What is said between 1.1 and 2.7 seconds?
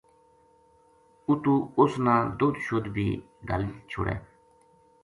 اُتو اُس نا دودھ